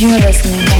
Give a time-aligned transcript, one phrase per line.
[0.00, 0.79] You're listening.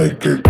[0.00, 0.40] make it.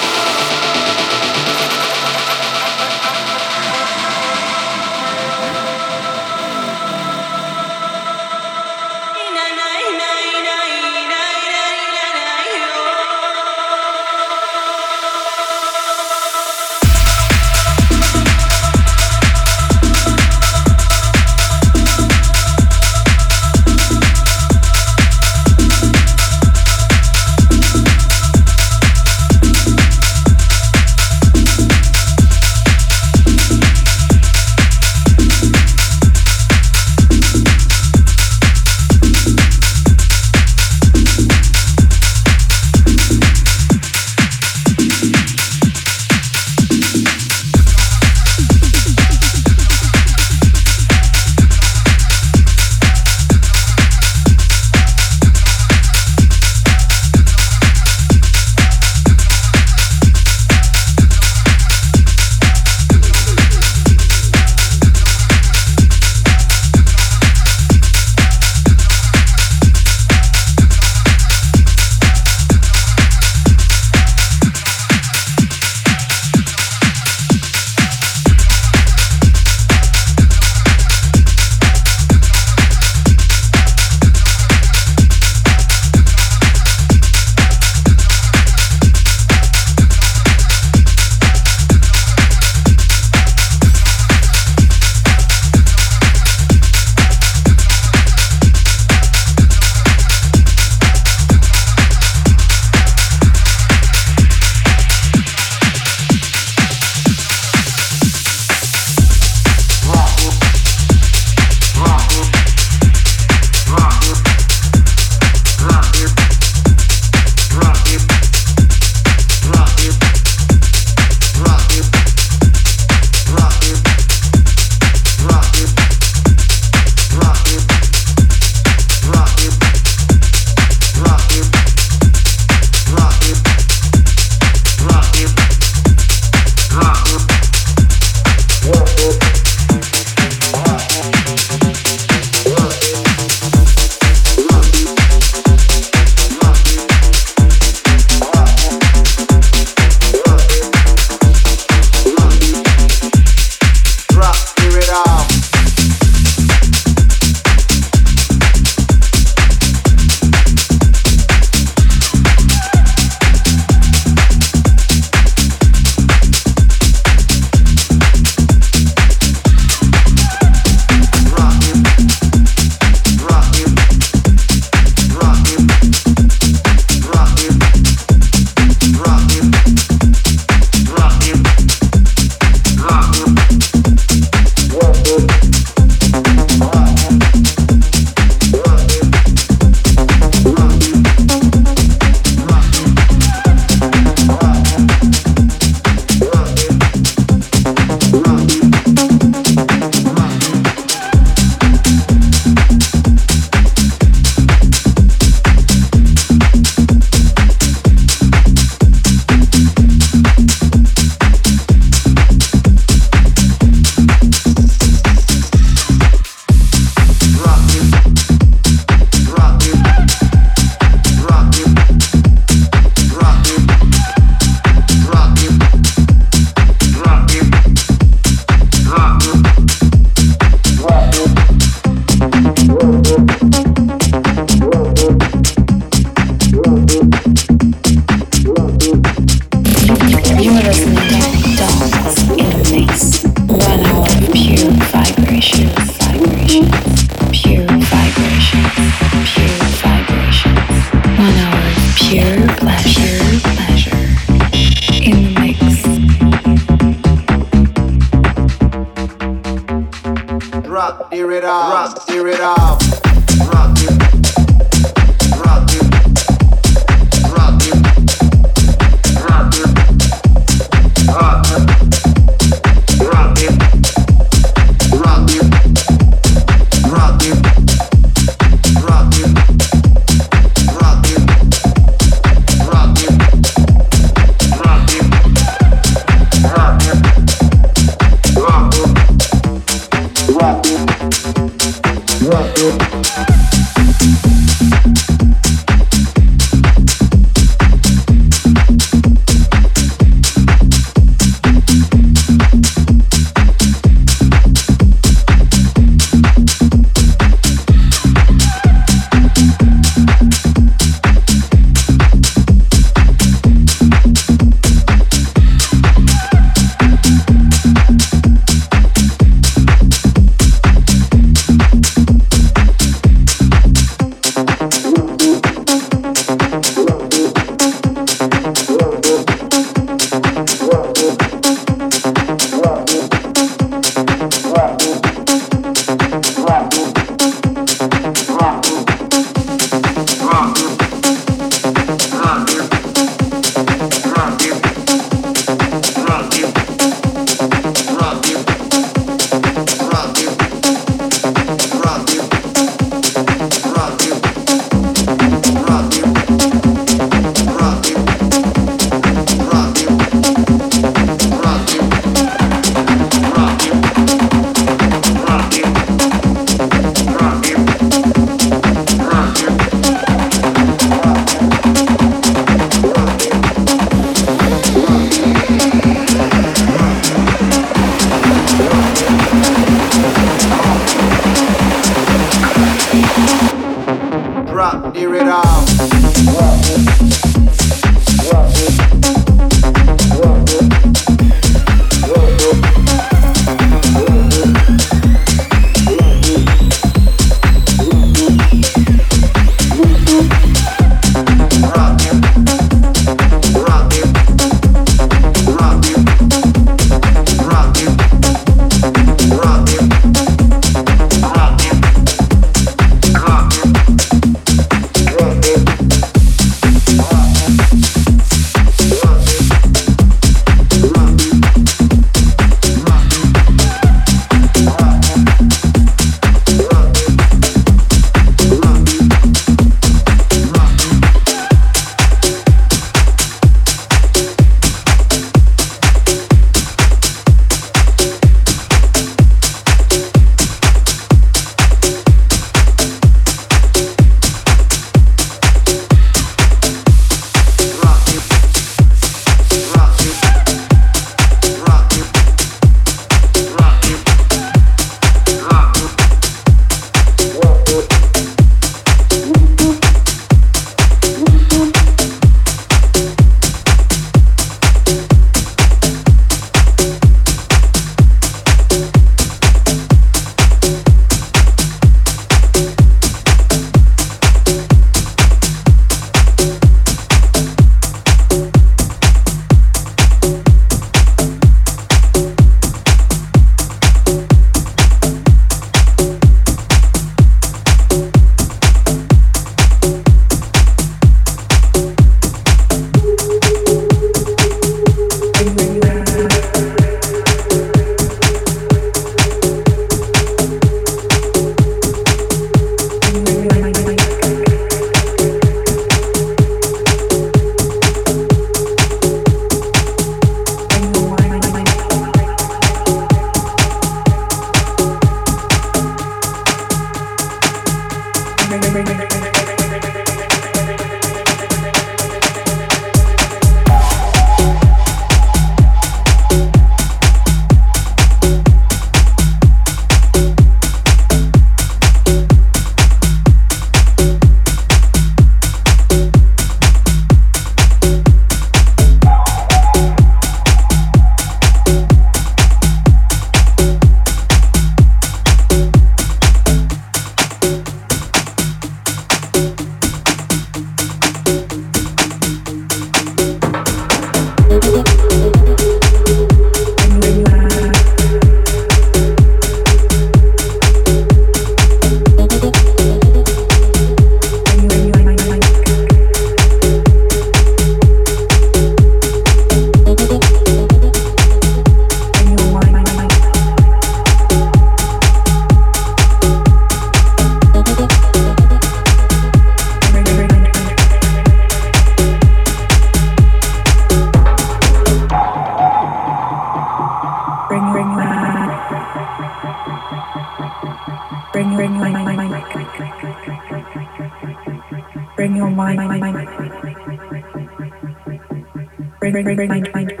[599.23, 600.00] bring, bring, mind, mind.